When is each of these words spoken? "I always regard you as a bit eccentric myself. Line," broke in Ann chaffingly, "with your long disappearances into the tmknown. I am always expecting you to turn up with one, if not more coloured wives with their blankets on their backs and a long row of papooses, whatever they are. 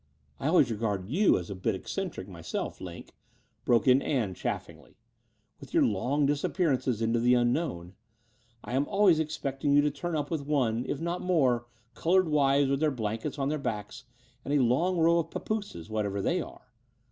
"I 0.39 0.47
always 0.47 0.71
regard 0.71 1.09
you 1.11 1.37
as 1.37 1.51
a 1.51 1.55
bit 1.55 1.75
eccentric 1.75 2.27
myself. 2.27 2.81
Line," 2.81 3.05
broke 3.65 3.87
in 3.87 4.01
Ann 4.01 4.33
chaffingly, 4.33 4.97
"with 5.59 5.75
your 5.75 5.83
long 5.83 6.25
disappearances 6.25 7.03
into 7.03 7.19
the 7.19 7.33
tmknown. 7.33 7.93
I 8.63 8.73
am 8.73 8.87
always 8.87 9.19
expecting 9.19 9.73
you 9.75 9.81
to 9.83 9.91
turn 9.91 10.15
up 10.15 10.31
with 10.31 10.41
one, 10.41 10.87
if 10.87 10.99
not 10.99 11.21
more 11.21 11.67
coloured 11.93 12.29
wives 12.29 12.67
with 12.71 12.79
their 12.79 12.89
blankets 12.89 13.37
on 13.37 13.49
their 13.49 13.59
backs 13.59 14.05
and 14.43 14.55
a 14.55 14.63
long 14.63 14.97
row 14.97 15.19
of 15.19 15.29
papooses, 15.29 15.87
whatever 15.87 16.19
they 16.19 16.41
are. 16.41 16.73